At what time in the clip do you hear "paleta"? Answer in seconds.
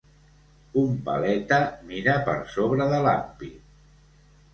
1.09-1.59